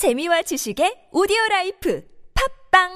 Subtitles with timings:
[0.00, 2.02] 재미와 지식의 오디오 life
[2.72, 2.88] 팟빵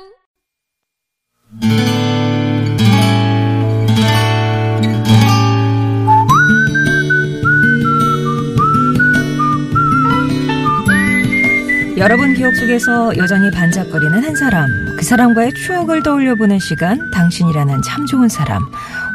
[11.99, 18.31] 여러분 기억 속에서 여전히 반짝거리는 한 사람, 그 사람과의 추억을 떠올려보는 시간, 당신이라는 참 좋은
[18.31, 18.63] 사람.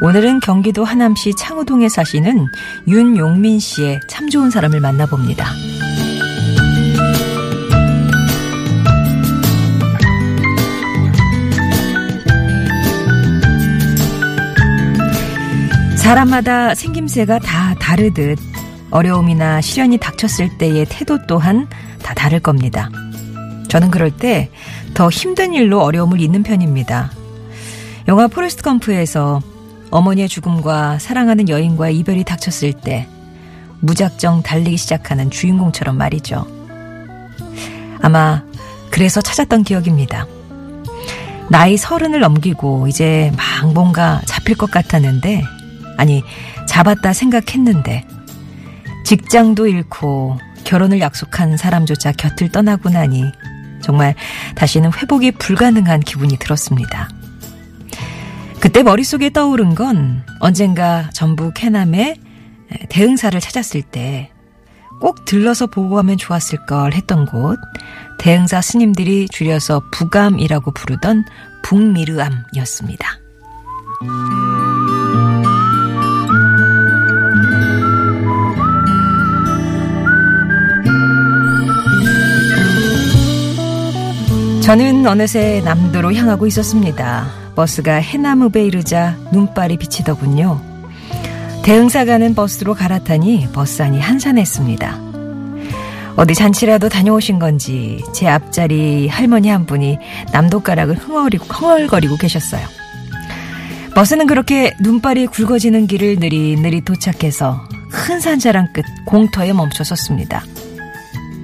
[0.02, 2.46] 오늘은 경기도 하남시 창우동에 사시는
[2.88, 5.48] 윤용민 씨의 참 좋은 사람을 만나봅니다.
[16.10, 18.40] 사람마다 생김새가 다 다르듯
[18.90, 21.68] 어려움이나 시련이 닥쳤을 때의 태도 또한
[22.02, 22.90] 다 다를 겁니다.
[23.68, 24.50] 저는 그럴 때
[24.96, 27.12] 더 힘든 일로 어려움을 잊는 편입니다.
[28.08, 29.40] 영화 포레스트 검프에서
[29.92, 33.08] 어머니의 죽음과 사랑하는 여인과의 이별이 닥쳤을 때
[33.80, 36.48] 무작정 달리기 시작하는 주인공처럼 말이죠.
[38.02, 38.42] 아마
[38.90, 40.26] 그래서 찾았던 기억입니다.
[41.50, 45.59] 나이 서른을 넘기고 이제 막 뭔가 잡힐 것 같았는데
[46.00, 46.24] 아니
[46.68, 48.06] 잡았다 생각했는데
[49.06, 53.24] 직장도 잃고 결혼을 약속한 사람조차 곁을 떠나고 나니
[53.82, 54.16] 정말
[54.56, 57.10] 다시는 회복이 불가능한 기분이 들었습니다.
[58.60, 62.16] 그때 머릿속에 떠오른 건 언젠가 전북 해남에
[62.90, 64.32] 대흥사를 찾았을 때
[65.00, 67.58] 꼭 들러서 보고 가면 좋았을 걸 했던 곳,
[68.20, 71.24] 대흥사 스님들이 줄여서 부감이라고 부르던
[71.64, 73.08] 북미르암이었습니다.
[84.70, 87.26] 저는 어느새 남도로 향하고 있었습니다.
[87.56, 90.62] 버스가 해나무배 이르자 눈발이 비치더군요.
[91.64, 95.00] 대흥사 가는 버스로 갈아타니 버스 안이 한산했습니다.
[96.18, 99.98] 어디 잔치라도 다녀오신 건지 제 앞자리 할머니 한 분이
[100.34, 102.62] 남도가락을 흥얼거리고, 흥얼거리고 계셨어요.
[103.96, 110.44] 버스는 그렇게 눈발이 굵어지는 길을 느릿느릿 도착해서 큰 산자랑 끝 공터에 멈춰 섰습니다.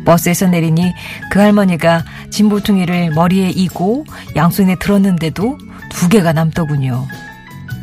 [0.06, 0.94] 버스에서 내리니
[1.32, 4.06] 그 할머니가 진보퉁이를 머리에 이고
[4.36, 5.58] 양손에 들었는데도
[5.90, 7.08] 두 개가 남더군요.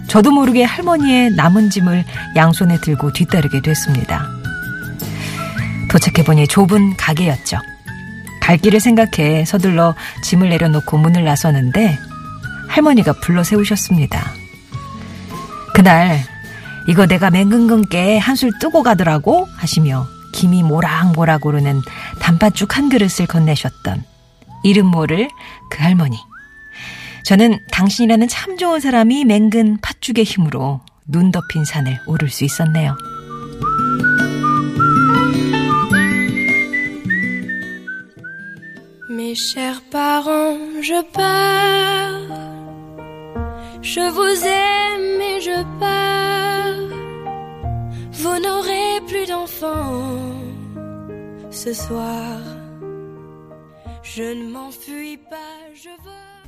[0.09, 2.05] 저도 모르게 할머니의 남은 짐을
[2.37, 4.29] 양손에 들고 뒤따르게 됐습니다.
[5.91, 7.59] 도착해보니 좁은 가게였죠.
[8.41, 9.95] 갈 길을 생각해 서둘러
[10.25, 11.99] 짐을 내려놓고 문을 나서는데
[12.69, 14.33] 할머니가 불러 세우셨습니다.
[15.75, 16.21] 그날
[16.89, 21.83] 이거 내가 맹근근께 한술 뜨고 가더라고 하시며 김이 모락모락 오르는
[22.23, 24.05] 단팥죽 한 그릇을 건네셨던
[24.63, 25.29] 이름 모를
[25.71, 26.17] 그 할머니.
[27.25, 32.97] 저는 당신이라는 참 좋은 사람이 맹근 팥죽의 힘으로 눈 덮인 산을 오를 수 있었네요.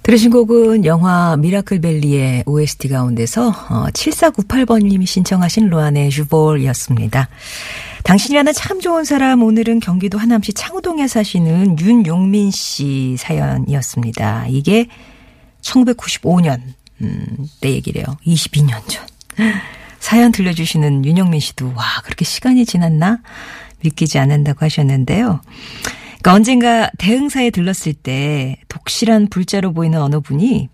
[0.03, 7.29] 들으신 곡은 영화 미라클벨리의 OST 가운데서 어, 7498번님이 신청하신 로안의 주볼이었습니다.
[8.05, 14.47] 당신이라는 참 좋은 사람 오늘은 경기도 하남시 창우동에 사시는 윤용민 씨 사연이었습니다.
[14.49, 14.87] 이게
[15.61, 16.63] 1995년
[17.03, 17.27] 음,
[17.61, 18.07] 때 얘기래요.
[18.27, 19.07] 22년 전.
[20.01, 23.21] 사연 들려주시는 윤영민 씨도 와 그렇게 시간이 지났나
[23.85, 25.41] 믿기지 않는다고 하셨는데요.
[26.19, 30.69] 그러니까 언젠가 대흥사에 들렀을 때 독실한 불자로 보이는 어느 분이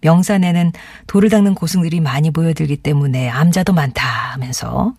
[0.00, 0.72] 명산에는
[1.06, 4.94] 돌을 닦는 고승들이 많이 보여들기 때문에 암자도 많다 하면서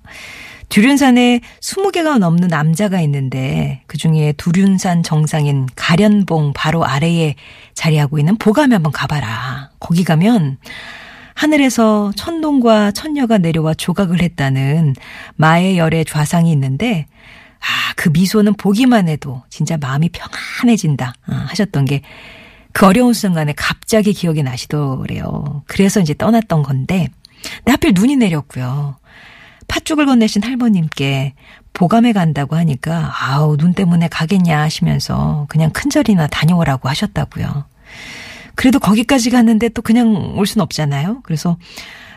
[0.69, 7.35] 두륜산에 20개가 넘는 암자가 있는데 그중에 두륜산 정상인 가련봉 바로 아래에
[7.75, 9.69] 자리하고 있는 보감에 한번 가봐라.
[9.79, 10.57] 거기 가면
[11.35, 14.95] 하늘에서 천동과 천녀가 내려와 조각을 했다는
[15.35, 17.07] 마의 열의 좌상이 있는데
[17.63, 22.01] 아, 그 미소는 보기만 해도 진짜 마음이 평안해진다 아, 하셨던 게
[22.73, 25.63] 그 어려운 순간에 갑자기 기억이 나시더래요.
[25.67, 27.07] 그래서 이제 떠났던 건데
[27.59, 28.97] 근데 하필 눈이 내렸고요.
[29.67, 31.35] 팥죽을 건네신 할머님께
[31.73, 37.65] 보감에 간다고 하니까 아우 눈 때문에 가겠냐 하시면서 그냥 큰절이나 다녀오라고 하셨다고요.
[38.55, 41.21] 그래도 거기까지 갔는데 또 그냥 올 순 없잖아요.
[41.23, 41.57] 그래서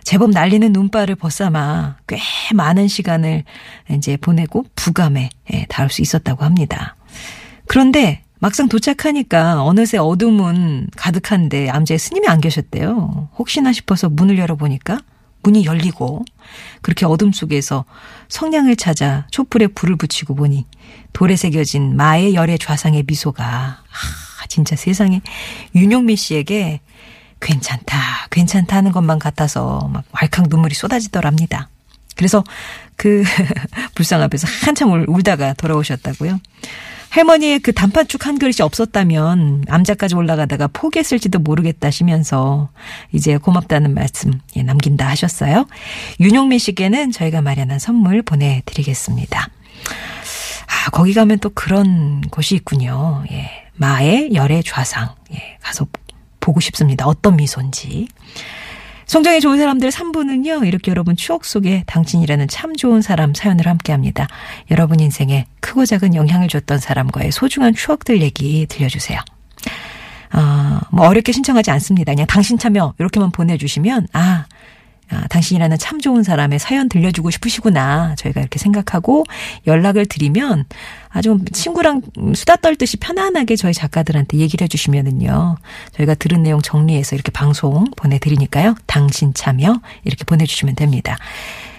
[0.06, 2.20] 제법 날리는 눈발을 벗삼아 꽤
[2.55, 3.43] 많은 시간을
[3.91, 6.94] 이제 보내고 부감에 예, 닿을 수 있었다고 합니다.
[7.67, 13.31] 그런데 막상 도착하니까 어느새 어둠은 가득한데 암제 스님이 안 계셨대요.
[13.37, 15.00] 혹시나 싶어서 문을 열어보니까
[15.43, 16.25] 문이 열리고
[16.82, 17.85] 그렇게 어둠 속에서
[18.29, 20.67] 성냥을 찾아 촛불에 불을 붙이고 보니
[21.14, 25.20] 돌에 새겨진 마의 열의 좌상의 미소가 아, 진짜 세상에
[25.75, 26.81] 윤용미 씨에게
[27.41, 31.69] 괜찮다, 괜찮다 하는 것만 같아서 막 왈칵 눈물이 쏟아지더랍니다.
[32.17, 32.43] 그래서
[32.97, 33.23] 그
[33.94, 36.41] 불상 앞에서 한참 울, 울다가 돌아오셨다고요.
[37.11, 42.69] 할머니의 그 단팥죽 한 그릇이 없었다면 암자까지 올라가다가 포기했을지도 모르겠다시면서
[43.12, 45.67] 이제 고맙다는 말씀 예, 남긴다 하셨어요.
[46.21, 49.49] 윤용민 씨께는 저희가 마련한 선물 보내드리겠습니다.
[50.67, 53.25] 아, 거기 가면 또 그런 곳이 있군요.
[53.31, 53.50] 예.
[53.75, 55.15] 마의 열의 좌상.
[55.32, 55.59] 예.
[55.62, 55.87] 가서
[56.46, 57.06] 보고 싶습니다.
[57.06, 58.06] 어떤 미소인지.
[59.06, 64.28] 성장이 좋은 사람들 3부는요, 이렇게 여러분 추억 속에 당신이라는 참 좋은 사람 사연을 함께 합니다.
[64.70, 69.20] 여러분 인생에 크고 작은 영향을 줬던 사람과의 소중한 추억들 얘기 들려주세요.
[70.34, 72.12] 어, 뭐 어렵게 신청하지 않습니다.
[72.12, 74.46] 그냥 당신 참여, 이렇게만 보내주시면, 아,
[75.11, 78.14] 아, 당신이라는 참 좋은 사람의 사연 들려주고 싶으시구나.
[78.17, 79.25] 저희가 이렇게 생각하고
[79.67, 80.64] 연락을 드리면
[81.08, 82.03] 아주 친구랑
[82.35, 85.56] 수다 떨듯이 편안하게 저희 작가들한테 얘기를 해주시면은요.
[85.93, 88.75] 저희가 들은 내용 정리해서 이렇게 방송 보내드리니까요.
[88.87, 91.17] 당신 참여 이렇게 보내주시면 됩니다.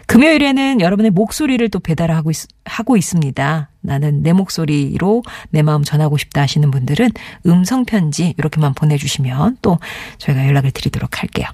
[0.07, 3.69] 금요일에는 여러분의 목소리를 또 배달하고 있, 하고 있습니다.
[3.81, 7.11] 나는 내 목소리로 내 마음 전하고 싶다 하시는 분들은
[7.45, 9.79] 음성 편지 이렇게만 보내주시면 또
[10.17, 11.47] 저희가 연락을 드리도록 할게요.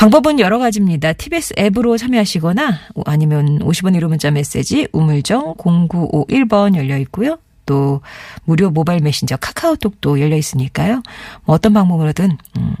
[0.00, 1.12] 방법은 여러 가지입니다.
[1.12, 7.36] TBS 앱으로 참여하시거나 아니면 50원 1호 문자 메시지 우물정 0951번 열려 있고요.
[7.66, 8.00] 또
[8.44, 11.02] 무료 모바일 메신저 카카오톡도 열려 있으니까요.
[11.44, 12.74] 뭐 어떤 방법으로든 음,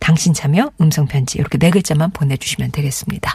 [0.00, 3.32] 당신 참여 음성 편지 이렇게 네 글자만 보내주시면 되겠습니다.